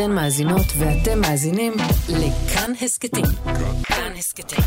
[0.00, 1.72] אתן מאזינות ואתם מאזינים
[2.08, 3.24] לכאן הסכתים.
[3.84, 4.64] כאן הסכתים,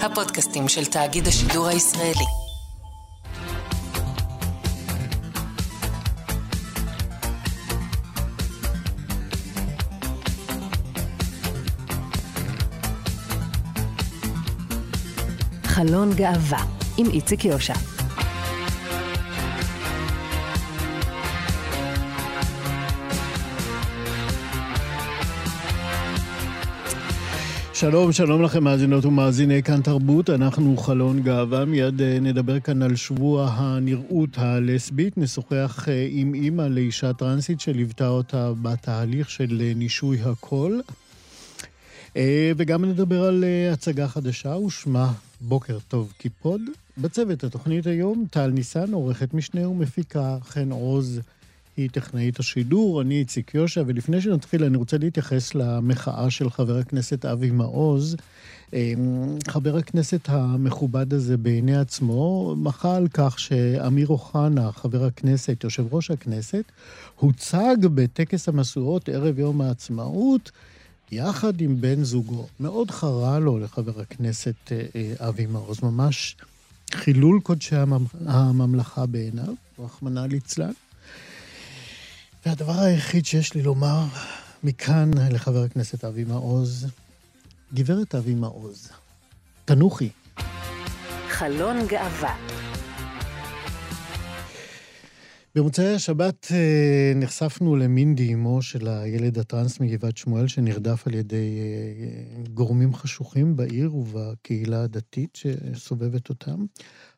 [0.00, 2.24] הפודקאסטים של תאגיד השידור הישראלי.
[15.64, 16.64] חלון גאווה
[16.98, 17.93] עם איציק יושע.
[27.84, 32.96] שלום, שלום לכם מאזינות ומאזיני כאן תרבות, אנחנו חלון גאווה, מיד אה, נדבר כאן על
[32.96, 40.18] שבוע הנראות הלסבית, נשוחח אה, עם אימא לאישה טרנסית שליוותה אותה בתהליך של אה, נישוי
[40.22, 40.82] הקול,
[42.56, 46.60] וגם נדבר על הצגה חדשה ושמה בוקר טוב קיפוד.
[46.98, 51.20] בצוות התוכנית היום טל ניסן, עורכת משנה ומפיקה, חן עוז.
[51.76, 57.24] היא טכנאית השידור, אני איציק יושע, ולפני שנתחיל אני רוצה להתייחס למחאה של חבר הכנסת
[57.24, 58.16] אבי מעוז.
[58.72, 65.94] אמ, חבר הכנסת המכובד הזה בעיני עצמו מחה על כך שאמיר אוחנה, חבר הכנסת, יושב
[65.94, 66.64] ראש הכנסת,
[67.16, 70.50] הוצג בטקס המשואות ערב יום העצמאות
[71.12, 72.46] יחד עם בן זוגו.
[72.60, 76.36] מאוד חרה לו לחבר הכנסת אה, אה, אבי מעוז, ממש
[76.92, 77.76] חילול קודשי
[78.26, 80.72] הממלכה בעיניו, רחמנא ליצלן.
[82.46, 84.04] והדבר היחיד שיש לי לומר
[84.64, 86.86] מכאן לחבר הכנסת אבי מעוז,
[87.74, 88.88] גברת אבי מעוז,
[89.64, 90.08] תנוחי.
[91.28, 92.36] חלון גאווה
[95.56, 102.42] במוצאי השבת אה, נחשפנו למינדי, אמו של הילד הטרנס מגבעת שמואל, שנרדף על ידי אה,
[102.54, 106.64] גורמים חשוכים בעיר ובקהילה הדתית שסובבת אותם.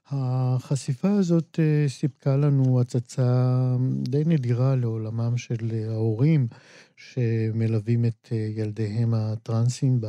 [0.07, 6.49] החשיפה הזאת אה, סיפקה לנו הצצה די נדירה לעולמם של ההורים
[6.97, 10.01] שמלווים את ילדיהם הטרנסים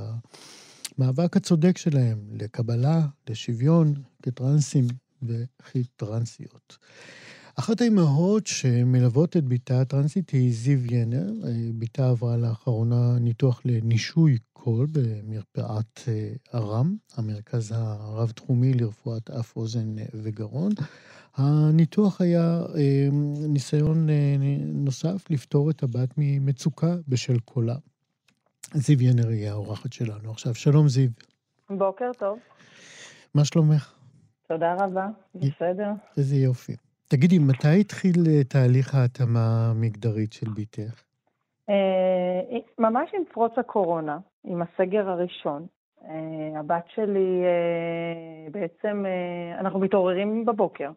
[0.97, 4.87] במאבק הצודק שלהם לקבלה, לשוויון, כטרנסים
[5.23, 6.77] וכטרנסיות.
[7.59, 11.27] אחת האימהות שמלוות את בתה הטרנסית היא זיו ינר.
[11.47, 19.95] אה, בתה עברה לאחרונה ניתוח לנישוי קול במרפאת אה, ארם, המרכז הרב-תחומי לרפואת אף, אוזן
[20.13, 20.71] וגרון.
[21.35, 23.07] הניתוח היה אה,
[23.47, 24.07] ניסיון
[24.65, 27.75] נוסף לפתור את הבת ממצוקה בשל קולה.
[28.73, 30.55] זיו ינר היא האורחת שלנו עכשיו.
[30.55, 31.09] שלום זיו.
[31.69, 32.39] בוקר טוב.
[33.33, 33.93] מה שלומך?
[34.47, 35.91] תודה רבה, בסדר.
[36.17, 36.86] איזה יופי.
[37.09, 41.03] תגידי, מתי התחיל אה, תהליך ההתאמה המגדרית של בתך?
[41.69, 45.65] אה, ממש עם פרוץ הקורונה, עם הסגר הראשון.
[46.03, 47.43] אה, הבת שלי,
[48.51, 49.05] בעצם,
[49.59, 50.91] אנחנו מתעוררים בבוקר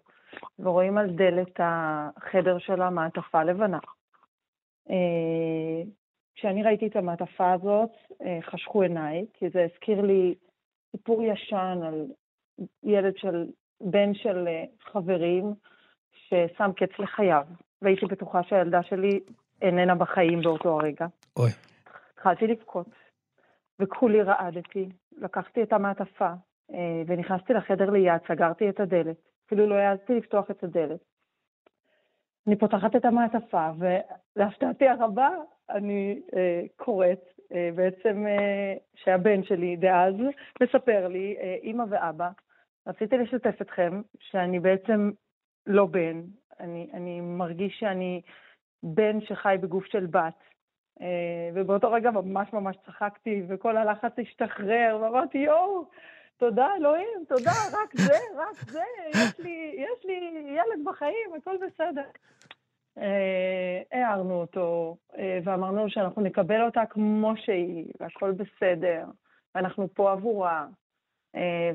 [0.59, 3.79] ורואים על דלת החדר שלה מעטפה לבנה.
[6.35, 7.91] כשאני ראיתי את המעטפה הזאת,
[8.43, 10.35] חשכו עיניי, כי זה הזכיר לי
[10.93, 12.07] סיפור ישן על
[12.83, 13.47] ילד של,
[13.81, 14.49] בן של
[14.81, 15.55] חברים,
[16.31, 17.43] ששם קץ לחייו,
[17.83, 19.21] והייתי בטוחה שהילדה שלי
[19.63, 21.07] איננה בחיים באותו הרגע.
[21.37, 21.51] אוי.
[22.15, 22.91] התחלתי לבכות,
[23.79, 24.89] וכולי רעדתי.
[25.19, 26.33] לקחתי את המעטפה
[26.73, 29.17] אה, ונכנסתי לחדר ליד, סגרתי את הדלת.
[29.47, 31.01] אפילו לא העזתי לפתוח את הדלת.
[32.47, 35.29] אני פותחת את המעטפה, ולהפתעתי הרבה,
[35.71, 37.21] אני אה, קוראת
[37.53, 40.15] אה, בעצם אה, שהבן שלי דאז
[40.63, 42.31] מספר לי, אה, אימא ואבא,
[42.87, 45.11] רציתי לשתף אתכם שאני בעצם
[45.67, 46.23] לא בן,
[46.61, 48.23] אני, אני מרגיש שאני
[48.83, 50.35] בן שחי בגוף של בת.
[51.01, 55.85] אה, ובאותו רגע ממש ממש צחקתי, וכל הלחץ השתחרר, ואמרתי, יואו,
[56.37, 62.05] תודה אלוהים, תודה, רק זה, רק זה, יש לי, יש לי ילד בחיים, הכל בסדר.
[62.99, 69.05] אה, הערנו אותו, אה, ואמרנו שאנחנו נקבל אותה כמו שהיא, והכל בסדר,
[69.55, 70.67] ואנחנו פה עבורה,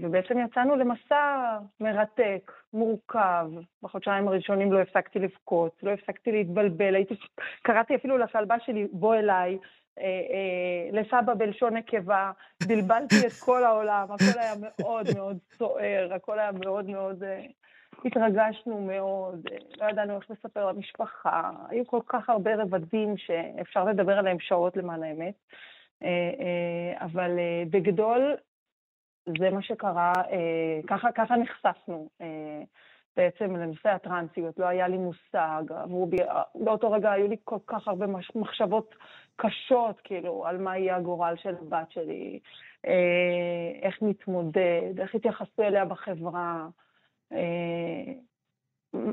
[0.01, 3.49] ובעצם יצאנו למסע מרתק, מורכב.
[3.83, 6.95] בחודשיים הראשונים לא הפסקתי לבכות, לא הפסקתי להתבלבל.
[6.95, 7.15] הייתי,
[7.61, 9.57] קראתי אפילו לכלבה שלי, בוא אליי,
[9.99, 12.31] אה, אה, לסבא בלשון נקבה,
[12.67, 17.23] בלבלתי את כל העולם, הכל היה מאוד מאוד סוער, הכל היה מאוד מאוד...
[18.05, 19.47] התרגשנו מאוד,
[19.81, 25.03] לא ידענו איך לספר למשפחה, היו כל כך הרבה רבדים שאפשר לדבר עליהם שעות למען
[25.03, 25.33] האמת.
[27.01, 27.31] אבל
[27.69, 28.35] בגדול,
[29.39, 32.61] זה מה שקרה, אה, ככה, ככה נחשפנו אה,
[33.17, 36.17] בעצם לנושא הטרנסיות, לא היה לי מושג, עברו בי,
[36.55, 38.05] באותו רגע היו לי כל כך הרבה
[38.35, 38.95] מחשבות
[39.35, 42.39] קשות, כאילו, על מה יהיה הגורל של הבת שלי,
[42.87, 46.67] אה, איך נתמודד, איך יתייחסו אליה בחברה.
[47.33, 48.13] אה,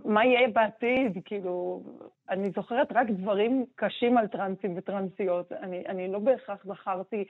[0.04, 1.18] מה יהיה בעתיד?
[1.24, 1.82] כאילו,
[2.30, 5.52] אני זוכרת רק דברים קשים על טרנסים וטרנסיות.
[5.52, 7.26] אני, אני לא בהכרח זכרתי, אה, אה,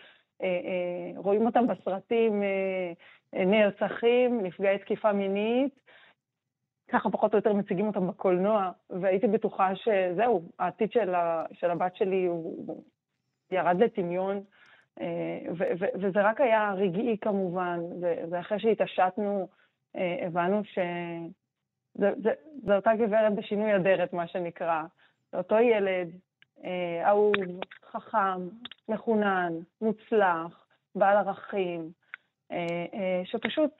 [1.17, 2.93] רואים אותם בסרטים אה,
[3.35, 5.81] אה, נרצחים, נפגעי תקיפה מינית,
[6.89, 11.97] ככה פחות או יותר מציגים אותם בקולנוע, והייתי בטוחה שזהו, העתיד של, ה, של הבת
[11.97, 12.85] שלי הוא,
[13.51, 14.41] ירד לטמיון.
[15.01, 15.39] אה,
[15.95, 17.81] וזה רק היה רגעי כמובן,
[18.31, 19.49] ואחרי שהתעשתנו,
[19.97, 20.79] אה, הבנו ש...
[22.67, 24.83] זו אותה גברת בשינוי אדרת, מה שנקרא.
[25.33, 26.09] זה אותו ילד,
[26.65, 27.35] אה, אהוב,
[27.91, 28.49] חכם,
[28.89, 31.91] מחונן, מוצלח, בעל ערכים,
[32.53, 33.71] אה, אה, שפשוט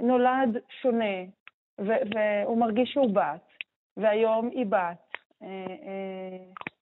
[0.00, 1.22] נולד שונה,
[1.80, 3.48] ו- והוא מרגיש שהוא בת,
[3.96, 5.12] והיום היא בת.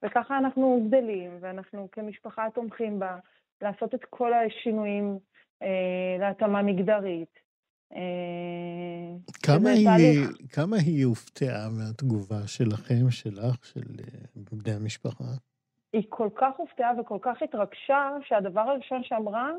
[0.02, 3.16] וככה אנחנו גדלים, ואנחנו כמשפחה תומכים בה,
[3.62, 5.18] לעשות את כל השינויים
[6.18, 7.38] להתאמה מגדרית.
[7.96, 15.24] אה, כמה היא, כמה היא הופתעה מהתגובה שלכם, שלך, של אה, בני המשפחה?
[15.92, 19.50] היא כל כך הופתעה וכל כך התרגשה, שהדבר הראשון שאמרה,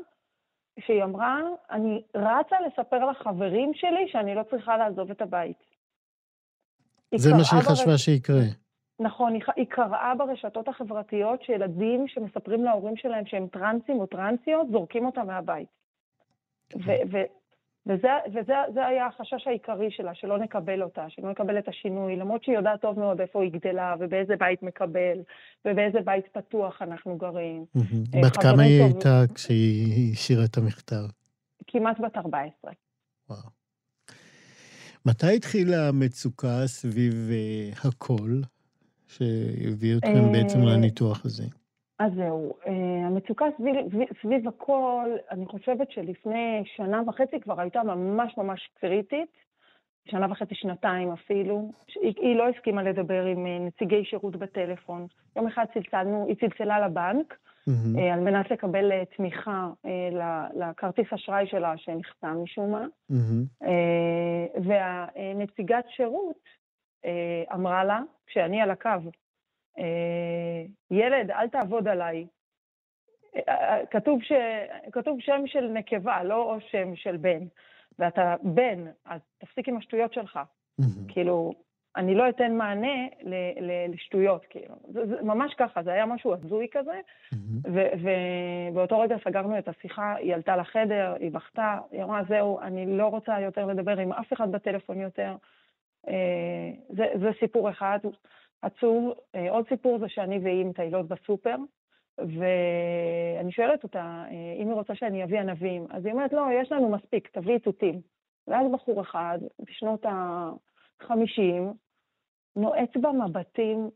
[0.80, 1.40] שהיא אמרה,
[1.70, 5.56] אני רצה לספר לחברים שלי שאני לא צריכה לעזוב את הבית.
[7.14, 7.96] זה מה שהיא חשבה בר...
[7.96, 8.42] שיקרה.
[9.00, 15.26] נכון, היא, קראה ברשתות החברתיות שילדים שמספרים להורים שלהם שהם טרנסים או טרנסיות, זורקים אותם
[15.26, 15.68] מהבית.
[16.68, 16.78] כן.
[17.12, 17.41] ו-
[17.86, 22.56] וזה, וזה היה החשש העיקרי שלה, שלא נקבל אותה, שלא נקבל את השינוי, למרות שהיא
[22.56, 25.18] יודעת טוב מאוד איפה היא גדלה, ובאיזה בית מקבל,
[25.64, 27.64] ובאיזה בית פתוח אנחנו גרים.
[27.76, 31.04] אה, בת כמה היא הייתה כשהיא השאירה את המכתב?
[31.66, 32.72] כמעט בת 14.
[33.30, 33.40] וואו.
[35.06, 38.40] מתי התחילה המצוקה סביב uh, הכל,
[39.06, 41.44] שהביא אתכם בעצם אה, לניתוח הזה?
[42.02, 43.76] אז זהו, אה, המצוקה סביב,
[44.22, 49.36] סביב הכל, אני חושבת שלפני שנה וחצי כבר הייתה ממש ממש קריטית,
[50.08, 51.72] שנה וחצי, שנתיים אפילו.
[52.00, 55.06] היא, היא לא הסכימה לדבר עם אה, נציגי שירות בטלפון.
[55.36, 57.34] יום אחד צלצלנו, היא צלצלה לבנק,
[57.68, 58.00] mm-hmm.
[58.12, 59.68] על מנת לקבל תמיכה
[60.54, 62.86] לכרטיס אשראי שלה שנחתם משום מה.
[63.12, 63.66] Mm-hmm.
[64.64, 66.42] והנציגת שירות
[67.54, 68.90] אמרה לה, כשאני על הקו,
[70.90, 72.26] ילד, אל תעבוד עליי.
[73.36, 74.32] אה, אה, כתוב, ש...
[74.92, 77.44] כתוב שם של נקבה, לא שם של בן.
[77.98, 80.38] ואתה בן, אז תפסיק עם השטויות שלך.
[81.08, 81.52] כאילו,
[81.96, 83.34] אני לא אתן מענה ל...
[83.60, 83.92] ל...
[83.92, 84.74] לשטויות, כאילו.
[84.88, 87.00] זה, זה ממש ככה, זה היה משהו הזוי כזה,
[87.72, 87.80] ו...
[88.02, 93.06] ובאותו רגע סגרנו את השיחה, היא עלתה לחדר, היא בכתה, היא אמרה, זהו, אני לא
[93.06, 95.36] רוצה יותר לדבר עם אף אחד בטלפון יותר.
[96.88, 97.98] זה, זה סיפור אחד.
[98.62, 99.14] עצוב.
[99.34, 101.56] אה, עוד סיפור זה שאני והיא מטיילות בסופר,
[102.18, 105.86] ואני שואלת אותה אה, אם היא רוצה שאני אביא ענבים.
[105.90, 108.00] אז היא אומרת, לא, יש לנו מספיק, תביאי תותים.
[108.46, 111.62] ואז בחור אחד, בשנות ה-50,
[112.56, 113.90] נועץ במבטים,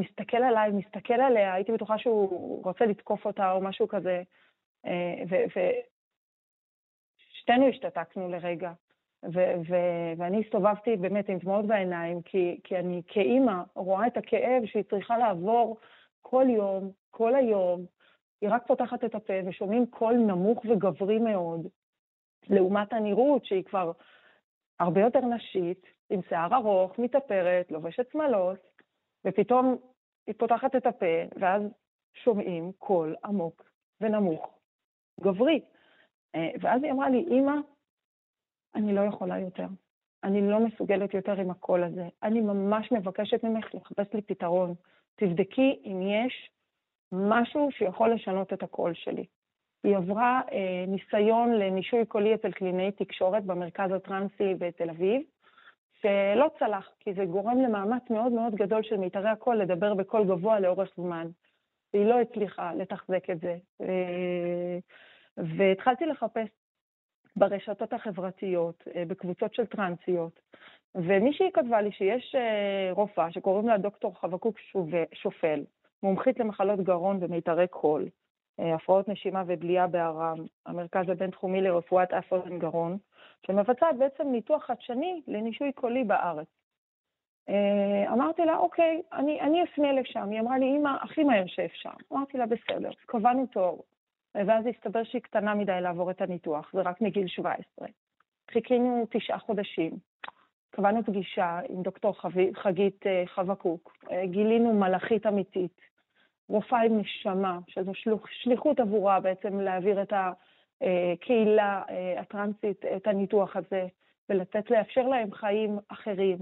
[0.00, 4.22] מסתכל עליי, מסתכל עליה, הייתי בטוחה שהוא רוצה לתקוף אותה או משהו כזה.
[4.86, 5.22] אה,
[7.32, 8.72] ושתינו השתתקנו לרגע.
[9.32, 14.66] ו- ו- ואני הסתובבתי באמת עם דמעות בעיניים, כי, כי אני כאימא רואה את הכאב
[14.66, 15.76] שהיא צריכה לעבור
[16.22, 17.86] כל יום, כל היום.
[18.40, 21.66] היא רק פותחת את הפה ושומעים קול נמוך וגברי מאוד,
[22.48, 23.92] לעומת הנראות שהיא כבר
[24.80, 28.58] הרבה יותר נשית, עם שיער ארוך, מתאפרת, לובשת שמלות,
[29.24, 29.76] ופתאום
[30.26, 31.62] היא פותחת את הפה, ואז
[32.14, 34.58] שומעים קול עמוק ונמוך,
[35.20, 35.60] גברי.
[36.34, 37.56] אה, ואז היא אמרה לי, אמא,
[38.74, 39.66] אני לא יכולה יותר.
[40.24, 42.08] אני לא מסוגלת יותר עם הקול הזה.
[42.22, 44.74] אני ממש מבקשת ממך לחפש לי פתרון.
[45.16, 46.50] תבדקי אם יש
[47.12, 49.24] משהו שיכול לשנות את הקול שלי.
[49.84, 55.22] היא עברה אה, ניסיון לנישוי קולי אצל קלינאי תקשורת במרכז הטרנסי בתל אביב,
[56.00, 60.60] שלא צלח, כי זה גורם למאמץ מאוד מאוד גדול של מיתרי הקול לדבר בקול גבוה
[60.60, 61.26] לאורך זמן.
[61.94, 63.56] והיא לא הצליחה לתחזק את זה.
[63.80, 64.78] אה,
[65.36, 66.48] והתחלתי לחפש
[67.36, 70.40] ברשתות החברתיות, אה, בקבוצות של טרנסיות.
[70.94, 74.58] ומישהי כתבה לי שיש אה, רופאה שקוראים לה דוקטור חבקוק
[75.14, 75.64] שופל,
[76.02, 78.08] מומחית למחלות גרון ומיתרי קול,
[78.60, 82.98] אה, הפרעות נשימה ובליעה בארם, המרכז הבינתחומי לרפואת אף אוזן גרון,
[83.46, 86.46] שמבצעת בעצם ניתוח חדשני לנישוי קולי בארץ.
[88.12, 90.30] אמרתי לה, אוקיי, אני, אני אפנה לשם.
[90.30, 91.90] היא אמרה לי, אמא, הכי מהר שאפשר.
[92.12, 93.82] אמרתי לה, בסדר, קבענו תור.
[94.34, 97.88] ואז הסתבר שהיא קטנה מדי לעבור את הניתוח, זה רק מגיל 17.
[98.50, 99.90] חיכינו תשעה חודשים.
[100.70, 102.14] קבענו פגישה עם דוקטור
[102.54, 105.80] חגית אה, חבקוק, אה, גילינו מלאכית אמיתית,
[106.48, 107.92] רופאה עם נשמה, שזו
[108.42, 113.86] שליחות עבורה בעצם להעביר את הקהילה אה, הטרנסית, את הניתוח הזה.
[114.28, 116.38] ולתת, לאפשר להם חיים אחרים.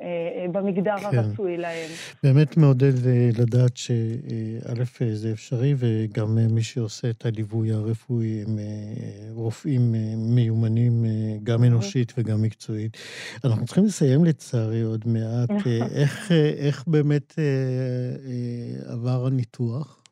[0.00, 1.18] אה, אה, במגדר כן.
[1.18, 1.90] הרצוי להם.
[2.22, 8.58] באמת מעודד אה, לדעת שא', זה אפשרי, וגם מי שעושה את הליווי הרפואי הם
[9.32, 9.94] רופאים
[10.34, 11.04] מיומנים,
[11.42, 12.96] גם אנושית וגם מקצועית.
[13.44, 15.50] אנחנו צריכים לסיים לצערי עוד מעט.
[15.50, 15.72] נכון.
[15.94, 17.34] איך, איך באמת
[18.86, 20.02] עבר הניתוח?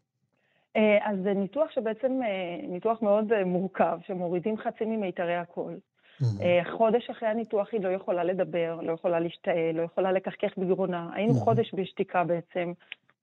[1.04, 2.20] אז זה ניתוח שבעצם,
[2.68, 5.78] ניתוח מאוד מורכב, שמורידים חצי ממיתרי הקול.
[6.22, 6.76] Mm-hmm.
[6.76, 11.10] חודש אחרי הניתוח היא לא יכולה לדבר, לא יכולה להשתעל, לא יכולה לקחקח בגרונה.
[11.14, 11.44] היינו mm-hmm.
[11.44, 12.72] חודש בשתיקה בעצם.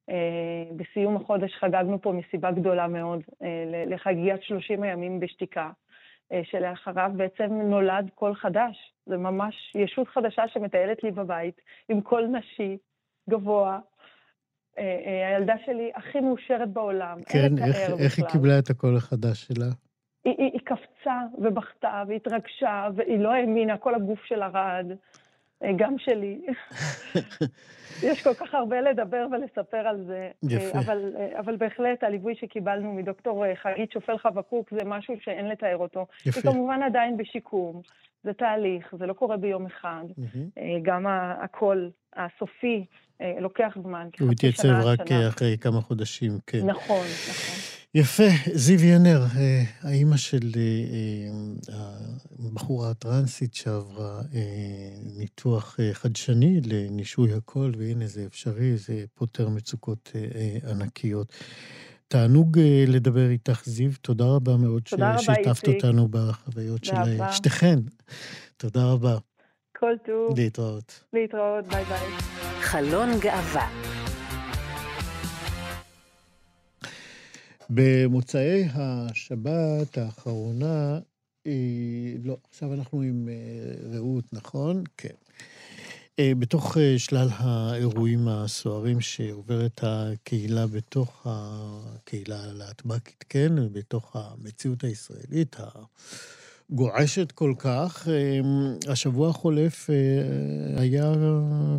[0.10, 5.72] אה, בסיום החודש חגגנו פה מסיבה גדולה מאוד אה, לחגיגת 30 הימים בשתיקה,
[6.44, 8.94] שלאחריו בעצם נולד קול חדש.
[9.06, 12.78] זה ממש ישות חדשה שמטיילת לי בבית, עם קול נשי,
[13.30, 13.80] גבוה.
[15.36, 19.66] הילדה שלי הכי מאושרת בעולם, כן, איך, איך היא קיבלה את הקול החדש שלה?
[20.26, 24.98] היא, היא, היא קפצה ובכתה והתרגשה, והיא לא האמינה, כל הגוף שלה רעד,
[25.64, 26.42] אה, גם שלי.
[28.08, 30.30] יש כל כך הרבה לדבר ולספר על זה.
[30.50, 30.80] יפה.
[30.80, 35.78] אבל, אה, אבל בהחלט הליווי שקיבלנו מדוקטור אה, חגית שופל חבקוק זה משהו שאין לתאר
[35.78, 36.06] אותו.
[36.26, 36.40] יפה.
[36.40, 37.82] היא כמובן עדיין בשיקום,
[38.24, 40.04] זה תהליך, זה לא קורה ביום אחד.
[40.10, 40.60] Mm-hmm.
[40.82, 41.06] גם
[41.44, 42.86] הקול הסופי
[43.40, 44.08] לוקח זמן.
[44.20, 45.28] הוא התייצב רק שנה.
[45.28, 46.66] אחרי כמה חודשים, כן.
[46.66, 47.71] נכון, נכון.
[47.96, 48.24] יפה.
[48.54, 51.94] זיו ינר, אה, האימא של אה, אה,
[52.48, 54.22] הבחורה הטרנסית שעברה
[55.18, 60.12] ניתוח חדשני לנישוי הקול, והנה זה אפשרי, זה פותר מצוקות
[60.72, 61.34] ענקיות.
[62.08, 63.92] תענוג לדבר איתך, זיו.
[64.02, 66.96] תודה רבה מאוד ששיתפת אותנו בחוויות של
[67.32, 67.80] שתיכן.
[68.58, 69.18] תודה רבה.
[69.78, 70.40] כל טוב.
[70.40, 71.04] להתראות.
[71.14, 72.08] להתראות, ביי ביי.
[72.62, 74.01] חלון גאווה
[77.74, 81.00] במוצאי השבת האחרונה,
[81.48, 81.52] אה,
[82.24, 84.84] לא, עכשיו אנחנו עם אה, רעות, נכון?
[84.98, 85.16] כן.
[86.20, 93.54] אה, בתוך שלל האירועים הסוערים שעוברת הקהילה בתוך הקהילה הלהטב"קית, כן?
[93.72, 95.56] בתוך המציאות הישראלית
[96.70, 98.08] הגועשת כל כך.
[98.88, 99.90] השבוע החולף
[100.78, 101.14] היה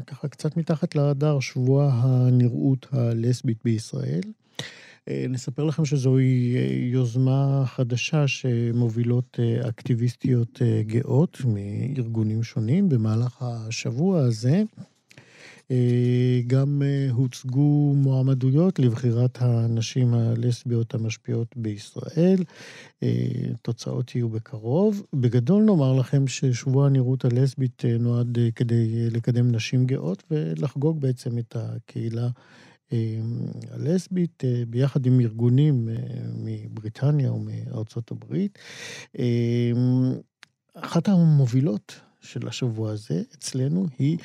[0.07, 4.23] ככה קצת מתחת לרדאר, שבוע הנראות הלסבית בישראל.
[5.09, 14.21] אה, נספר לכם שזוהי אה, יוזמה חדשה שמובילות אה, אקטיביסטיות גאות מארגונים שונים במהלך השבוע
[14.21, 14.63] הזה.
[16.47, 22.45] גם הוצגו מועמדויות לבחירת הנשים הלסביות המשפיעות בישראל.
[23.63, 25.03] תוצאות יהיו בקרוב.
[25.13, 32.29] בגדול נאמר לכם ששבוע הנראות הלסבית נועד כדי לקדם נשים גאות ולחגוג בעצם את הקהילה
[33.71, 35.95] הלסבית, אה, ביחד עם ארגונים אה,
[36.35, 38.59] מבריטניה ומארצות הברית.
[40.75, 44.19] אחת המובילות של השבוע הזה אצלנו היא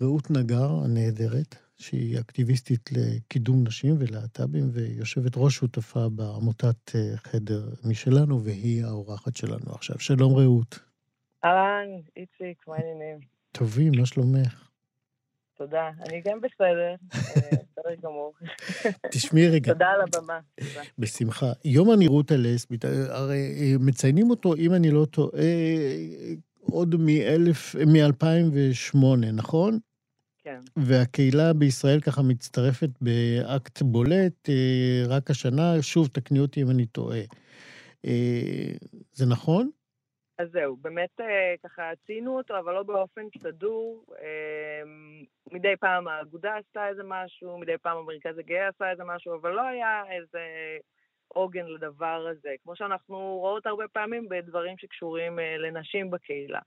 [0.00, 8.44] רעות נגר הנהדרת, שהיא אקטיביסטית לקידום נשים ולהט"בים ויושבת ראש שותפה בעמותת אה, חדר משלנו,
[8.44, 9.98] והיא האורחת שלנו עכשיו.
[9.98, 10.78] שלום רעות.
[11.44, 13.18] אהלן, איציק, מה העניינים?
[13.52, 14.71] טובים, מה שלומך?
[15.62, 15.90] תודה.
[16.08, 17.18] אני גם בסדר, אה,
[17.50, 18.32] בסדר גמור.
[19.12, 19.72] תשמעי רגע.
[19.72, 20.38] תודה על הבמה.
[20.98, 21.52] בשמחה.
[21.64, 25.42] יום הנראות הלסבית, הרי אה, מציינים אותו, אם אני לא טועה,
[26.60, 28.96] עוד מ-2008,
[29.32, 29.78] נכון?
[30.44, 30.58] כן.
[30.76, 37.20] והקהילה בישראל ככה מצטרפת באקט בולט אה, רק השנה, שוב, תקני אותי אם אני טועה.
[39.12, 39.70] זה נכון?
[40.42, 44.04] אז זהו, באמת אה, ככה ציינו אותו, אבל לא באופן סדור.
[44.22, 44.82] אה,
[45.52, 49.62] מדי פעם האגודה עשתה איזה משהו, מדי פעם המרכז הגאה עשה איזה משהו, אבל לא
[49.62, 50.40] היה איזה
[51.28, 56.60] עוגן לדבר הזה, כמו שאנחנו רואות הרבה פעמים בדברים שקשורים אה, לנשים בקהילה.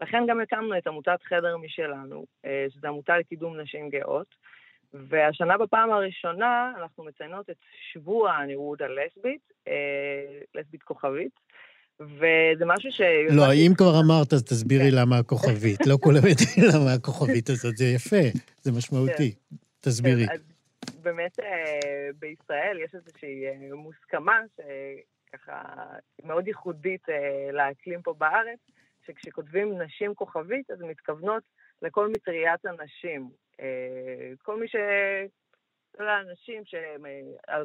[0.00, 2.24] לכן גם הקמנו את עמותת חדר משלנו,
[2.68, 4.34] שזו עמותה לקידום נשים גאות.
[4.94, 7.56] והשנה בפעם הראשונה אנחנו מציינות את
[7.92, 9.52] שבוע הנראות הלסבית,
[10.54, 11.32] לסבית כוכבית,
[12.06, 13.00] וזה משהו ש...
[13.30, 14.96] לא, אם כבר אמרת, אז תסבירי כן.
[14.96, 15.86] למה הכוכבית.
[15.86, 19.32] לא כולם יודעים למה הכוכבית הזאת, זה יפה, זה משמעותי.
[19.32, 19.56] כן.
[19.80, 20.26] תסבירי.
[20.26, 20.34] כן,
[21.02, 25.62] באמת אה, בישראל יש איזושהי אה, מוסכמה שככה
[26.24, 28.58] מאוד ייחודית אה, לאקלים פה בארץ,
[29.06, 31.42] שכשכותבים נשים כוכבית, אז מתכוונות
[31.82, 33.30] לכל מטריית הנשים.
[34.42, 34.76] כל מי ש...
[35.96, 37.04] כל האנשים שהם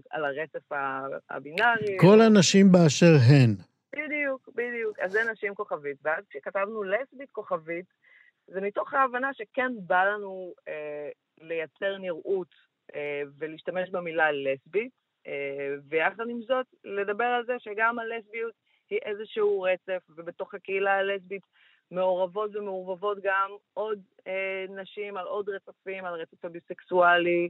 [0.10, 0.72] על הרצף
[1.30, 1.98] הבינארי.
[2.00, 3.56] כל הנשים באשר הן.
[3.96, 5.00] בדיוק, בדיוק.
[5.00, 5.98] אז זה נשים כוכבית.
[6.02, 7.86] ואז כשכתבנו לסבית כוכבית,
[8.48, 11.10] זה מתוך ההבנה שכן בא לנו אה,
[11.42, 12.56] לייצר נראות
[12.96, 14.92] אה, ולהשתמש במילה לסבית,
[15.28, 18.54] אה, ויחד עם זאת, לדבר על זה שגם הלסביות
[18.90, 21.44] היא איזשהו רצף, ובתוך הקהילה הלסבית
[21.92, 27.50] מעורבות ומעורבבות גם עוד אה, נשים על עוד רצפים, על רצף הביסקסואלי,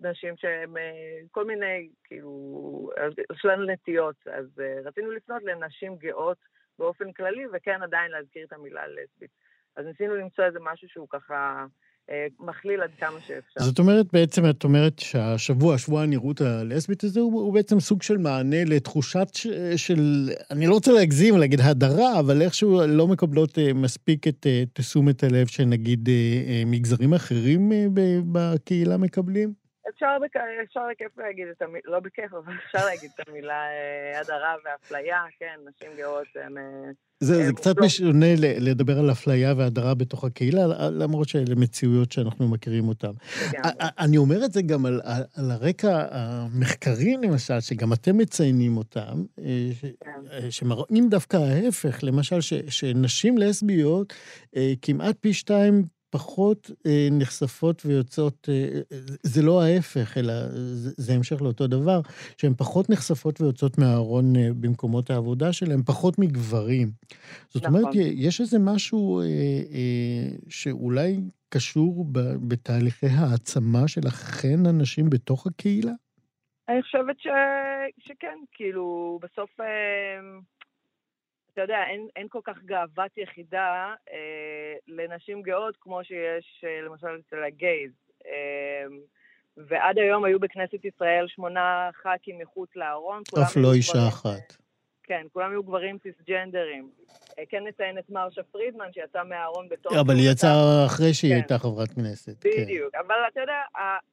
[0.00, 2.90] נשים שהן אה, כל מיני, כאילו,
[3.34, 4.16] יש לנו נטיות.
[4.26, 6.38] אז אה, רצינו לפנות לנשים גאות
[6.78, 9.30] באופן כללי, וכן עדיין להזכיר את המילה לסבית.
[9.76, 11.66] אז ניסינו למצוא איזה משהו שהוא ככה...
[12.10, 13.60] אה, מכליל עד כמה שאפשר.
[13.60, 18.18] זאת אומרת, בעצם את אומרת שהשבוע, שבוע הנראות הלסבית הזה, הוא, הוא בעצם סוג של
[18.18, 19.46] מענה לתחושת ש,
[19.76, 24.62] של, אני לא רוצה להגזים, להגיד הדרה, אבל איכשהו לא מקבלות אה, מספיק את אה,
[24.72, 26.08] תשומת הלב שנגיד
[26.66, 27.70] מגזרים אחרים
[28.32, 29.52] בקהילה מקבלים?
[29.88, 30.36] אפשר, בכ...
[30.64, 33.62] אפשר בכיף להגיד את המילה, לא בכיף, אבל אפשר להגיד את המילה
[34.20, 36.54] הדרה ואפליה, כן, נשים גאות הן...
[37.20, 42.88] זה, זה קצת משונה לדבר על אפליה והדרה בתוך הקהילה, למרות שאלה מציאויות שאנחנו מכירים
[42.88, 43.10] אותן.
[43.98, 45.00] אני אומר את זה גם על,
[45.34, 49.70] על הרקע המחקרי, למשל, שגם אתם מציינים אותם, אה,
[50.00, 50.50] כן.
[50.50, 54.12] שמראים דווקא ההפך, למשל, ש, שנשים לסביות
[54.56, 58.80] אה, כמעט פי שתיים פחות אה, נחשפות ויוצאות, אה,
[59.22, 62.00] זה לא ההפך, אלא זה, זה המשך לאותו דבר,
[62.36, 66.88] שהן פחות נחשפות ויוצאות מהארון אה, במקומות העבודה שלהן, פחות מגברים.
[67.48, 67.76] זאת נכון.
[67.76, 75.46] אומרת, יש איזה משהו אה, אה, שאולי קשור ב, בתהליכי העצמה של אכן אנשים בתוך
[75.46, 75.92] הקהילה?
[76.68, 77.26] אני חושבת ש...
[77.98, 79.60] שכן, כאילו, בסוף...
[79.60, 80.38] אה...
[81.58, 87.20] אתה יודע, אין, אין כל כך גאוות יחידה אה, לנשים גאות כמו שיש אה, למשל
[87.26, 87.90] אצל הגייז.
[88.26, 88.86] אה,
[89.56, 93.22] ועד היום היו בכנסת ישראל שמונה ח"כים מחוץ לארון.
[93.42, 94.56] אף לא אישה אחת.
[95.02, 96.90] כן, כולם היו גברים סיסג'נדרים.
[97.38, 100.00] אה, כן נציין את מרשה פרידמן, שיצאה מהארון בתור...
[100.00, 101.36] אבל היא יצאה אחרי שהיא כן.
[101.36, 102.42] הייתה חברת כנסת.
[102.42, 102.50] כן.
[102.62, 102.92] בדיוק.
[102.92, 102.98] כן.
[102.98, 103.60] אבל אתה יודע,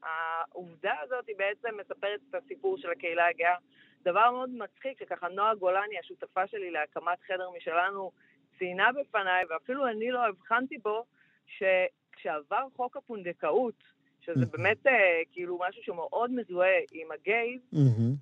[0.04, 3.56] העובדה הזאת היא בעצם מספרת את הסיפור של הקהילה הגאה.
[4.06, 8.12] דבר מאוד מצחיק, שככה נועה גולני, השותפה שלי להקמת חדר משלנו,
[8.58, 11.06] ציינה בפניי, ואפילו אני לא הבחנתי בו,
[11.48, 13.84] שכשעבר חוק הפונדקאות,
[14.22, 17.62] שזה באמת אה, כאילו משהו שמאוד מזוהה עם הגייז,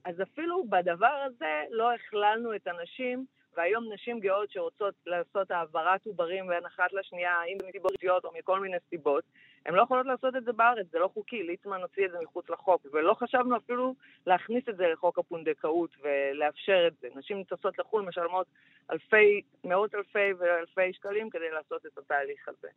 [0.06, 3.26] אז אפילו בדבר הזה לא הכללנו את הנשים,
[3.58, 8.60] והיום נשים גאות שרוצות לעשות העברת עוברים בין אחת לשנייה, אם מסיבות אישיות או מכל
[8.60, 9.24] מיני סיבות,
[9.66, 12.50] הן לא יכולות לעשות את זה בארץ, זה לא חוקי, ליצמן הוציא את זה מחוץ
[12.50, 13.96] לחוק, ולא חשבנו אפילו
[14.28, 17.08] להכניס את זה לחוק הפונדקאות ולאפשר את זה.
[17.16, 18.48] נשים טסות לחו"ל משלמות
[18.92, 22.68] אלפי, מאות אלפי ואלפי שקלים כדי לעשות את התהליך הזה.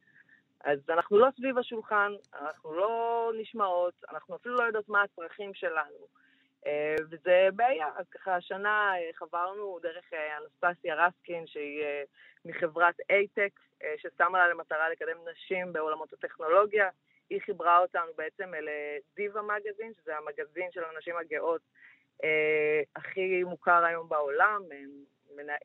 [0.65, 6.26] אז אנחנו לא סביב השולחן, אנחנו לא נשמעות, אנחנו אפילו לא יודעות מה הצרכים שלנו.
[6.67, 11.85] אה, וזה בעיה, אז ככה השנה אה, חברנו דרך אה, אנסטסיה רסקין, שהיא
[12.45, 13.61] מחברת אייטק,
[13.97, 16.89] ששמה לה למטרה לקדם נשים בעולמות הטכנולוגיה.
[17.31, 21.61] היא חיברה אותנו בעצם לדיווה מגזין, שזה המגזין של הנשים הגאות
[22.97, 24.63] הכי מוכר היום בעולם,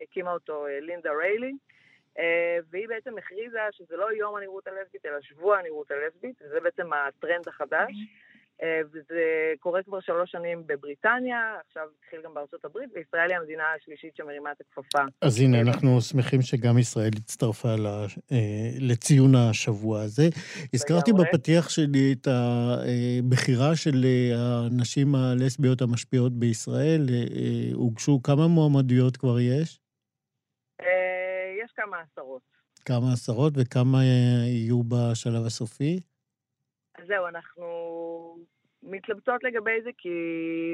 [0.01, 1.53] הקימה אותו לינדה ריילי.
[2.69, 7.47] והיא בעצם הכריזה שזה לא יום הנראות הלסבית, אלא שבוע הנראות הלסבית, וזה בעצם הטרנד
[7.47, 7.91] החדש.
[7.91, 8.30] אה,
[8.91, 14.15] וזה קורה כבר שלוש שנים בבריטניה, עכשיו התחיל גם בארצות הברית, וישראל היא המדינה השלישית
[14.15, 15.03] שמרימה את הכפפה.
[15.21, 18.05] אז הנה, אה, אנחנו שמחים שגם ישראל הצטרפה אה,
[18.79, 20.23] לציון השבוע הזה.
[20.73, 27.05] הזכרתי בפתיח שלי את הבחירה של הנשים הלסביות המשפיעות בישראל.
[27.73, 29.79] הוגשו כמה מועמדויות כבר יש?
[31.63, 32.41] יש כמה עשרות.
[32.85, 35.99] כמה עשרות, וכמה יהיו בשלב הסופי?
[36.97, 37.65] אז זהו, אנחנו
[38.83, 40.09] מתלבטות לגבי זה, כי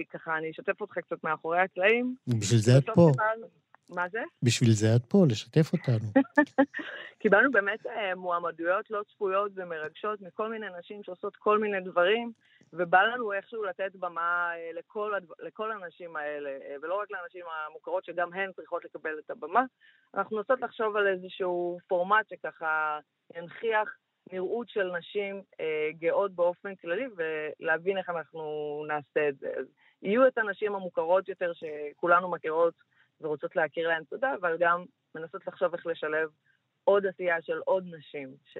[0.10, 2.16] ככה אני אשתף אותך קצת מאחורי הקלעים.
[2.28, 3.12] בשביל זה את פה.
[3.12, 3.48] קיבלנו...
[3.90, 4.22] מה זה?
[4.44, 6.24] בשביל זה את פה, לשתף אותנו.
[7.22, 12.32] קיבלנו באמת אה, מועמדויות לא צפויות ומרגשות מכל מיני נשים שעושות כל מיני דברים,
[12.74, 17.46] ובא לנו איכשהו לתת במה אה, לכל, הדבר, לכל הנשים האלה, אה, ולא רק לנשים
[17.68, 19.64] המוכרות שגם הן צריכות לקבל את הבמה.
[20.16, 23.00] אנחנו נוסעות לחשוב על איזשהו פורמט שככה
[23.36, 23.96] ינכיח
[24.34, 28.42] נראות של נשים אה, גאות באופן כללי ולהבין איך אנחנו
[28.88, 29.48] נעשה את זה.
[29.60, 29.66] אז
[30.02, 32.74] יהיו את הנשים המוכרות יותר שכולנו מכירות
[33.22, 34.84] ורוצות להכיר להן תודה, אבל גם
[35.16, 36.30] מנסות לחשוב איך לשלב
[36.84, 38.58] עוד עשייה של עוד נשים, ש...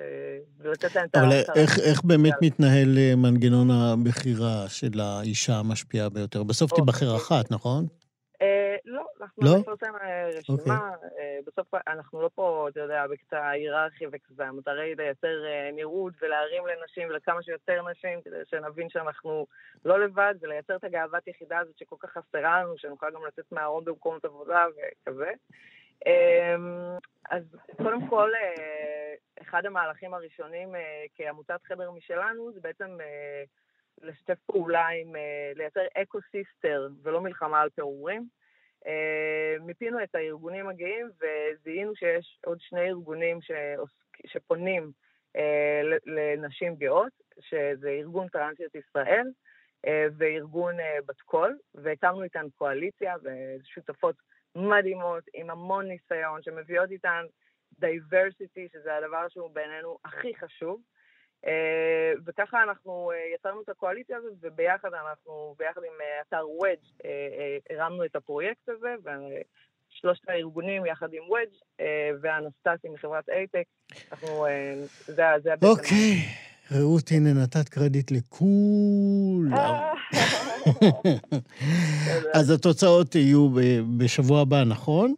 [0.58, 1.20] ולתת להן את ה...
[1.20, 6.44] אבל איך, איך באמת מתנהל אה, מנגנון הבחירה של האישה המשפיעה ביותר?
[6.44, 7.86] בסוף תיבחר אחת, נכון?
[8.42, 10.92] אה, לא, אנחנו לא נפרסם אה, רשימה.
[10.94, 11.20] Okay.
[11.20, 14.46] אה, בסוף אנחנו לא פה, אתה יודע, בקטע היררכי וכזה.
[14.46, 19.46] המטרה היא לייצר נראות ולהרים לנשים ולכמה שיותר נשים, כדי שנבין שאנחנו
[19.86, 23.86] לא לבד, ולייצר את הגאוות יחידה הזאת שכל כך חסרה לנו, שנוכל גם לצאת מהארון
[23.86, 25.32] במקומות עבודה וכזה.
[27.30, 27.44] אז
[27.78, 28.32] קודם כל,
[29.42, 30.76] אחד המהלכים הראשונים
[31.16, 32.98] כעמותת חדר משלנו, זה בעצם
[34.02, 35.16] לשתף פעולה עם,
[35.56, 38.28] לייצר אקו-סיסטם ולא מלחמה על פירורים.
[39.60, 43.40] מיפינו את הארגונים הגאים וזיהינו שיש עוד שני ארגונים
[44.26, 44.92] שפונים
[46.06, 49.28] לנשים גאות, שזה ארגון טרנסיות ישראל
[50.18, 54.16] וארגון בת קול, והקמנו איתן קואליציה ושותפות
[54.56, 57.26] מדהימות עם המון ניסיון שמביאות איתן
[57.80, 60.82] diversity, שזה הדבר שהוא בעינינו הכי חשוב.
[61.48, 67.08] אה, וככה אנחנו אה, יצרנו את הקואליציה הזאת, וביחד אנחנו, ביחד עם אה, אתר וודג'
[67.70, 71.56] הרמנו את הפרויקט הזה, ושלושת הארגונים יחד עם וודג'
[72.22, 73.64] ואנסטסיה מחברת אייטק,
[74.12, 74.46] אנחנו,
[75.06, 75.68] זה, זה בעצם...
[75.68, 76.16] אוקיי,
[76.72, 79.94] רעות, הנה נתת קרדיט לכולם.
[82.38, 83.50] אז התוצאות יהיו
[83.98, 85.14] בשבוע הבא, נכון?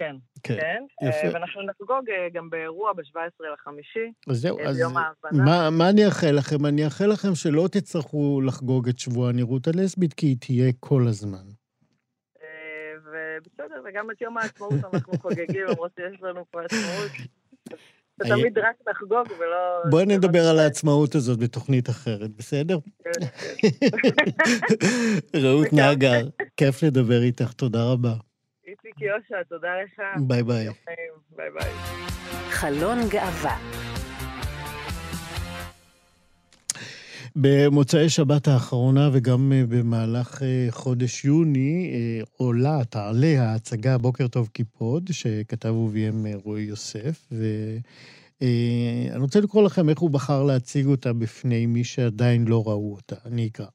[0.00, 0.56] כן, כן.
[0.58, 1.08] כן.
[1.08, 1.34] יפה.
[1.34, 4.12] ואנחנו נחגוג אה, גם באירוע ב-17 לחמישי.
[4.30, 4.82] אז זהו, אה, אז
[5.32, 6.66] מה, מה אני אאחל לכם?
[6.66, 11.46] אני אאחל לכם שלא תצטרכו לחגוג את שבוע הנראות הלסבית, כי היא תהיה כל הזמן.
[12.42, 17.10] אה, ובסדר, וגם את יום העצמאות אנחנו חוגגים, למרות שיש לנו פה עצמאות.
[18.28, 19.90] תמיד רק נחגוג ולא...
[19.90, 22.78] בואי נדבר על העצמאות הזאת בתוכנית אחרת, בסדר?
[23.04, 23.68] כן, כן.
[25.42, 28.29] רעות נגר, כיף לדבר איתך, תודה רבה.
[28.90, 30.02] איציק יושע, תודה לך.
[30.26, 30.68] ביי ביי.
[31.36, 31.72] ביי ביי.
[32.50, 33.58] חלון גאווה.
[37.36, 44.48] במוצאי שבת האחרונה וגם אה, במהלך אה, חודש יוני אה, עולה, תעלה ההצגה בוקר טוב
[44.52, 47.32] קיפוד, שכתב וביים רועי יוסף,
[48.40, 53.16] ואני רוצה לקרוא לכם איך הוא בחר להציג אותה בפני מי שעדיין לא ראו אותה.
[53.24, 53.66] אני אקרא.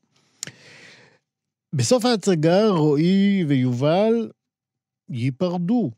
[1.74, 4.30] בסוף ההצגה רועי ויובל
[5.10, 5.92] ייפרדו.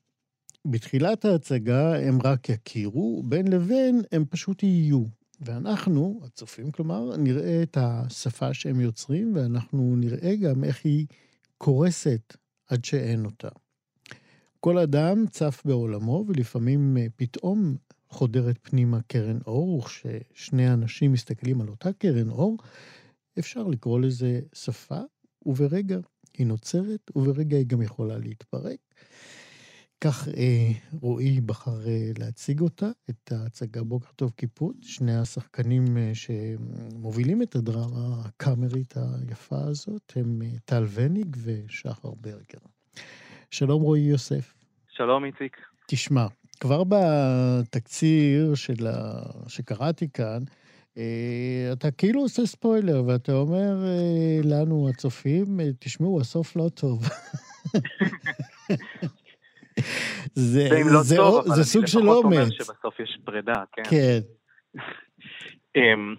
[0.65, 5.03] בתחילת ההצגה הם רק יכירו, בין לבין הם פשוט יהיו.
[5.41, 11.05] ואנחנו, הצופים כלומר, נראה את השפה שהם יוצרים, ואנחנו נראה גם איך היא
[11.57, 13.49] קורסת עד שאין אותה.
[14.59, 17.75] כל אדם צף בעולמו, ולפעמים אה, פתאום
[18.09, 22.57] חודרת פנימה קרן אור, וכששני אנשים מסתכלים על אותה קרן אור,
[23.39, 25.01] אפשר לקרוא לזה שפה,
[25.45, 25.97] וברגע
[26.37, 28.79] היא נוצרת, וברגע היא גם יכולה להתפרק.
[30.01, 30.71] כך אה,
[31.01, 37.55] רועי בחר אה, להציג אותה, את ההצגה בוקר טוב קיפוד, שני השחקנים אה, שמובילים את
[37.55, 42.59] הדרמה הקאמרית היפה הזאת הם אה, טל וניג ושחר ברגר.
[43.51, 44.53] שלום רועי יוסף.
[44.89, 45.57] שלום איציק.
[45.87, 46.25] תשמע,
[46.59, 49.21] כבר בתקציר של ה...
[49.47, 50.43] שקראתי כאן,
[51.73, 57.03] אתה כאילו עושה ספוילר, ואתה אומר אה, לנו, הצופים, אה, תשמעו, הסוף לא טוב.
[60.33, 62.09] זה, לא זה, טוב, זה, זה סוג של אומץ.
[62.09, 63.83] אני לפחות אומר שבסוף יש פרידה, כן.
[63.89, 64.19] כן.
[65.77, 66.17] um,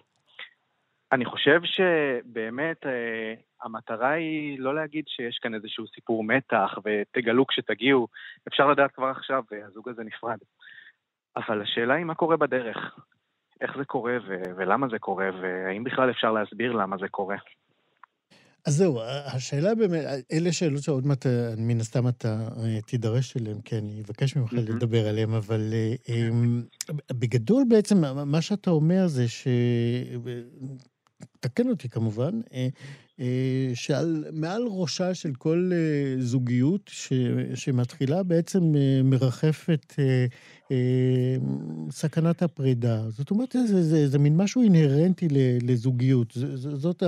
[1.12, 2.86] אני חושב שבאמת
[3.62, 8.08] המטרה היא לא להגיד שיש כאן איזשהו סיפור מתח ותגלו כשתגיעו,
[8.48, 10.38] אפשר לדעת כבר עכשיו, הזוג הזה נפרד.
[11.36, 12.98] אבל השאלה היא מה קורה בדרך.
[13.60, 17.36] איך זה קורה ו- ולמה זה קורה, והאם בכלל אפשר להסביר למה זה קורה.
[18.66, 19.00] אז זהו,
[19.34, 21.26] השאלה באמת, אלה שאלות שעוד מעט,
[21.58, 24.56] מן הסתם אתה אה, תידרש אליהן, כן, אני אבקש ממך mm-hmm.
[24.56, 26.62] לדבר עליהן, אבל אה, אמ,
[27.12, 29.48] בגדול בעצם, מה שאתה אומר זה ש...
[31.40, 32.68] תקן אותי כמובן, אה,
[33.74, 35.70] שעל מעל ראשה של כל
[36.18, 37.12] זוגיות ש,
[37.55, 38.74] שמתחילה בעצם
[39.05, 39.94] מרחפת
[40.70, 41.37] אה,
[41.90, 43.11] סכנת הפרידה.
[43.11, 45.29] זאת אומרת, זה, זה, זה, זה מין משהו אינהרנטי
[45.62, 46.33] לזוגיות.
[46.33, 47.03] ז, ז, זאת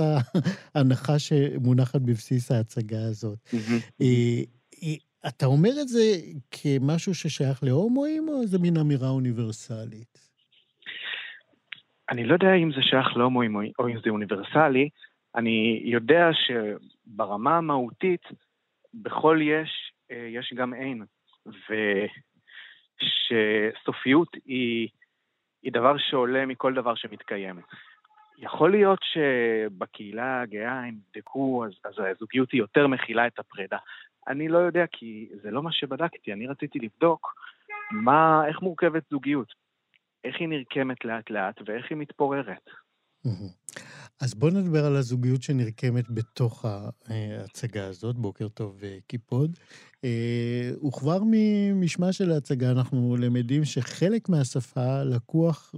[0.75, 3.39] ההנחה שמונחת בבסיס ההצגה הזאת.
[4.01, 4.41] אה,
[4.83, 4.93] אה,
[5.27, 6.17] אתה אומר את זה
[6.51, 10.30] כמשהו ששייך להומואים, או איזה מין אמירה אוניברסלית?
[12.11, 14.89] אני לא יודע אם זה שייך להומואים או אם זה אוניברסלי.
[15.35, 18.21] אני יודע שברמה המהותית,
[18.93, 21.05] בכל יש, יש גם אין.
[21.47, 21.73] ו...
[23.01, 24.89] שסופיות היא,
[25.63, 27.59] היא דבר שעולה מכל דבר שמתקיים.
[28.37, 33.77] יכול להיות שבקהילה הגאה הם יבדקו, אז, אז הזוגיות היא יותר מכילה את הפרידה.
[34.27, 36.33] אני לא יודע, כי זה לא מה שבדקתי.
[36.33, 37.35] אני רציתי לבדוק
[37.91, 39.53] מה, איך מורכבת זוגיות,
[40.23, 42.69] איך היא נרקמת לאט-לאט ואיך היא מתפוררת.
[44.21, 49.57] אז בואו נדבר על הזוגיות שנרקמת בתוך ההצגה הזאת, בוקר טוב קיפוד.
[50.03, 55.75] אה, וכבר ממשמע של ההצגה אנחנו למדים שחלק מהשפה לקוח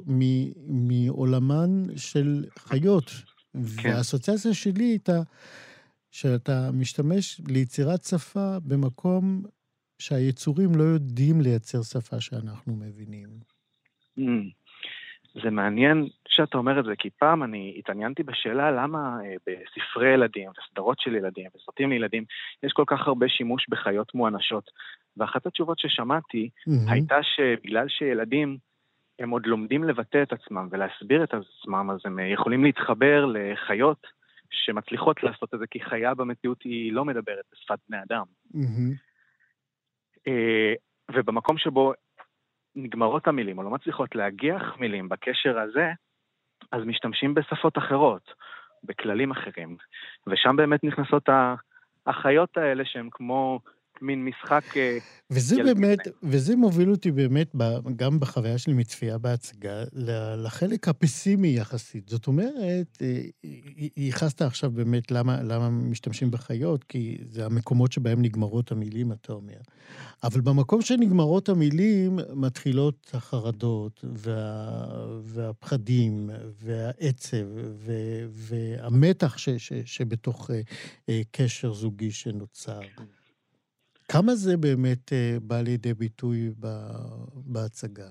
[0.68, 3.06] מעולמן של חיות.
[3.06, 3.60] כן.
[3.60, 5.22] והאסוציאציה שלי הייתה
[6.12, 9.44] שאתה משתמש ליצירת שפה במקום
[10.00, 13.30] שהיצורים לא יודעים לייצר שפה שאנחנו מבינים.
[14.18, 14.64] Mm.
[15.44, 20.50] זה מעניין שאתה אומר את זה, כי פעם אני התעניינתי בשאלה למה אה, בספרי ילדים
[20.50, 22.24] וסדרות של ילדים וסרטים לילדים
[22.64, 24.70] יש כל כך הרבה שימוש בחיות מואנשות.
[25.18, 26.92] ואחת התשובות ששמעתי mm-hmm.
[26.92, 28.58] הייתה שבגלל שילדים
[29.20, 34.08] הם עוד לומדים לבטא את עצמם ולהסביר את עצמם, אז הם יכולים להתחבר לחיות
[34.50, 38.24] שמצליחות לעשות את זה, כי חיה במציאות היא לא מדברת בשפת בני אדם.
[38.56, 40.30] Mm-hmm.
[41.14, 41.94] ובמקום שבו
[42.76, 45.92] נגמרות המילים, או לא מצליחות להגיח מילים בקשר הזה,
[46.72, 48.34] אז משתמשים בשפות אחרות,
[48.84, 49.78] בכללים אחרים.
[50.28, 51.30] ושם באמת נכנסות
[52.08, 53.60] החיות האלה שהן כמו
[54.02, 54.78] מין משחק...
[54.78, 54.98] אה,
[55.30, 57.56] וזה באמת, וזה מוביל אותי באמת,
[57.96, 59.84] גם בחוויה שלי מצפייה בהצגה,
[60.38, 62.10] לחלק הפסימי יחסית.
[62.10, 63.22] זאת אומרת, אה,
[63.98, 69.58] ייחסת עכשיו באמת למה, למה משתמשים בחיות, כי זה המקומות שבהם נגמרות המילים, אתה אומר.
[70.24, 76.30] אבל במקום שנגמרות המילים, מתחילות החרדות, וה, והפחדים,
[76.64, 77.94] והעצב, ו,
[78.30, 80.50] והמתח ש, ש, שבתוך
[81.10, 82.80] אה, קשר זוגי שנוצר.
[84.14, 86.50] כמה זה באמת אה, בא לידי ביטוי
[87.46, 88.10] בהצגה?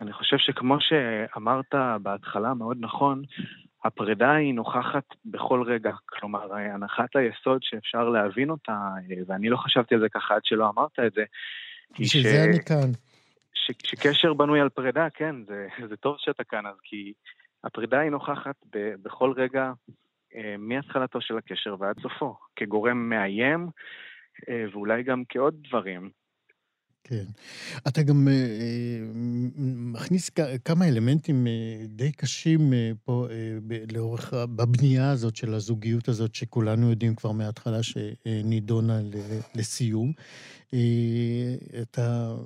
[0.00, 3.22] אני חושב שכמו שאמרת בהתחלה מאוד נכון,
[3.84, 5.90] הפרידה היא נוכחת בכל רגע.
[6.06, 10.70] כלומר, הנחת היסוד שאפשר להבין אותה, אה, ואני לא חשבתי על זה ככה עד שלא
[10.70, 11.24] אמרת את זה,
[11.90, 12.26] בשביל ש...
[12.26, 12.90] זה אני כאן.
[13.54, 13.70] ש...
[13.84, 17.12] שקשר בנוי על פרידה, כן, זה, זה טוב שאתה כאן, אז כי
[17.64, 18.94] הפרידה היא נוכחת ב...
[19.02, 19.72] בכל רגע
[20.34, 23.70] אה, מהתחלתו של הקשר ועד סופו, כגורם מאיים, אה,
[24.72, 26.10] ואולי גם כעוד דברים.
[27.04, 27.24] כן.
[27.88, 29.00] אתה גם אה,
[29.92, 30.30] מכניס
[30.64, 32.72] כמה אלמנטים אה, די קשים
[33.04, 33.26] פה
[33.92, 39.00] לאורך, בבנייה הזאת של הזוגיות הזאת, שכולנו יודעים כבר מההתחלה שנידונה
[39.54, 40.12] לסיום.
[41.82, 42.36] אתה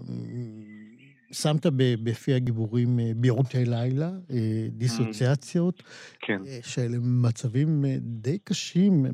[1.33, 1.67] שמת
[2.05, 5.83] בפי הגיבורים אה, בירוטי לילה, אה, דיסוציאציות,
[6.21, 6.41] כן.
[6.47, 9.05] אה, שאלה מצבים די קשים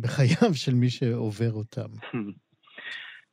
[0.00, 1.88] בחייו של מי שעובר אותם.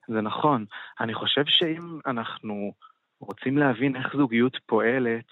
[0.07, 0.65] זה נכון.
[0.99, 2.73] אני חושב שאם אנחנו
[3.19, 5.27] רוצים להבין איך זוגיות פועלת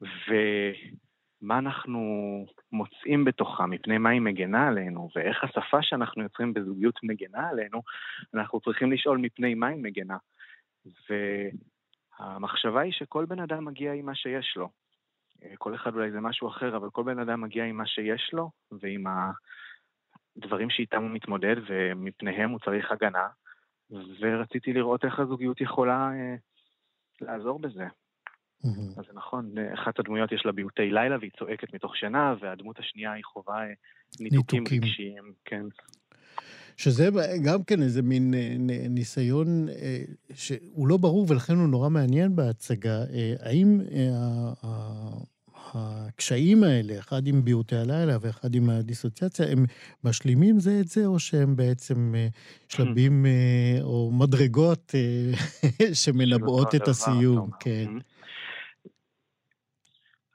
[0.00, 2.00] ומה אנחנו
[2.72, 7.82] מוצאים בתוכה, מפני מה היא מגנה עלינו, ואיך השפה שאנחנו יוצרים בזוגיות מגנה עלינו,
[8.34, 10.16] אנחנו צריכים לשאול מפני מה היא מגנה.
[10.86, 11.14] ו...
[12.20, 14.68] המחשבה היא שכל בן אדם מגיע עם מה שיש לו.
[15.42, 18.30] אה, כל אחד אולי זה משהו אחר, אבל כל בן אדם מגיע עם מה שיש
[18.32, 19.04] לו, ועם
[20.36, 23.28] הדברים שאיתם הוא מתמודד, ומפניהם הוא צריך הגנה,
[24.20, 26.34] ורציתי לראות איך הזוגיות יכולה אה,
[27.20, 27.84] לעזור בזה.
[28.64, 29.00] Mm-hmm.
[29.00, 33.12] אז זה נכון, אחת הדמויות יש לה ביוטי לילה והיא צועקת מתוך שינה, והדמות השנייה
[33.12, 33.72] היא חווה אה,
[34.20, 35.62] ניתוקים רגשיים, כן.
[36.76, 37.08] שזה
[37.44, 38.56] גם כן איזה מין אה,
[38.88, 40.02] ניסיון אה,
[40.34, 43.04] שהוא לא ברור ולכן הוא נורא מעניין בהצגה.
[43.12, 43.80] אה, האם
[45.74, 49.64] הקשיים האלה, אחד עם ביעוטי הלילה ואחד עם הדיסוציאציה, הם
[50.04, 52.14] משלימים זה את זה, או שהם בעצם
[52.68, 53.26] שלבים
[53.82, 54.94] או מדרגות
[56.02, 57.50] שמנבאות את הסיום?
[57.60, 57.90] כן.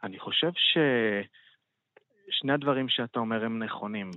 [0.03, 4.11] אני חושב ששני הדברים שאתה אומר הם נכונים.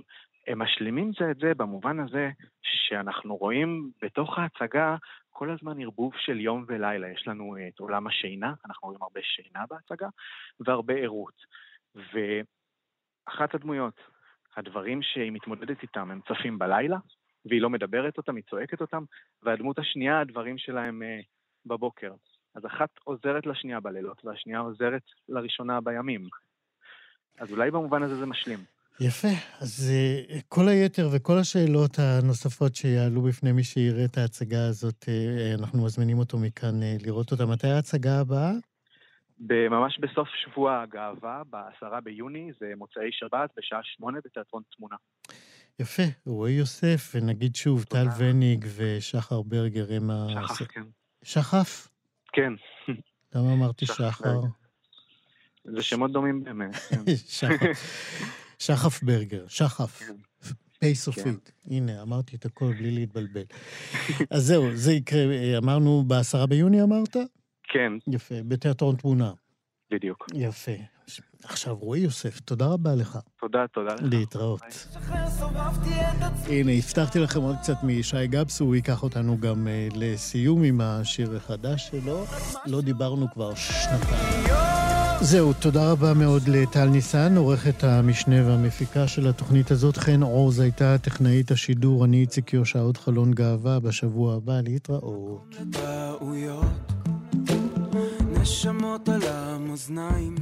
[0.49, 2.29] הם משלימים זה את זה במובן הזה
[2.61, 4.95] שאנחנו רואים בתוך ההצגה
[5.29, 7.09] כל הזמן ערבוב של יום ולילה.
[7.09, 10.07] יש לנו את עולם השינה, אנחנו רואים הרבה שינה בהצגה,
[10.59, 11.33] והרבה ערות.
[11.95, 13.99] ואחת הדמויות,
[14.57, 16.97] הדברים שהיא מתמודדת איתם, הם צפים בלילה,
[17.45, 19.03] והיא לא מדברת אותם, היא צועקת אותם,
[19.43, 21.19] והדמות השנייה, הדברים שלהם אה,
[21.65, 22.13] בבוקר.
[22.55, 26.21] אז אחת עוזרת לשנייה בלילות, והשנייה עוזרת לראשונה בימים.
[27.39, 28.78] אז אולי במובן הזה זה משלים.
[29.01, 29.27] יפה.
[29.61, 35.59] אז uh, כל היתר וכל השאלות הנוספות שיעלו בפני מי שיראה את ההצגה הזאת, uh,
[35.59, 37.45] אנחנו מזמינים אותו מכאן uh, לראות אותה.
[37.45, 38.51] מתי ההצגה הבאה?
[39.69, 44.95] ממש בסוף שבוע הגאווה, בעשרה ביוני, זה מוצאי שבת, בשעה שמונה בתיאטרון תמונה.
[45.79, 50.27] יפה, רועי יוסף, ונגיד שוב, טל וניג ושחר ברגר הם ה...
[50.47, 50.83] שחף, כן.
[51.23, 51.87] שחף?
[52.33, 52.53] כן.
[53.35, 54.39] למה אמרתי שחר?
[55.63, 56.75] זה שמות דומים באמת.
[56.75, 57.47] כן.
[58.59, 59.03] שחף.
[59.03, 59.99] ברגר, שחף.
[59.99, 60.15] כן.
[60.79, 61.51] פ' סופית.
[61.65, 61.73] כן.
[61.75, 63.43] הנה, אמרתי את הכל בלי להתבלבל.
[64.31, 67.17] אז זהו, זה יקרה, אמרנו בעשרה ביוני אמרת?
[67.63, 67.93] כן.
[68.07, 69.31] יפה, בתיאטרון תמונה.
[69.91, 70.27] בדיוק.
[70.33, 70.71] יפה.
[71.43, 73.19] עכשיו, רועי יוסף, תודה רבה לך.
[73.39, 74.01] תודה, תודה לך.
[74.11, 74.61] להתראות.
[76.47, 81.35] הנה, הבטחתי לכם עוד קצת מישי גבס, הוא ייקח אותנו גם uh, לסיום עם השיר
[81.35, 82.25] החדש שלו.
[82.65, 84.78] לא דיברנו כבר שנתיים.
[85.21, 89.97] זהו, תודה רבה מאוד לטל ניסן, עורכת המשנה והמפיקה של התוכנית הזאת.
[89.97, 95.55] חן עוז הייתה טכנאית השידור, אני איציק יושע, עוד חלון גאווה בשבוע הבא, להתראות.
[98.41, 100.35] נשמות על המאזניים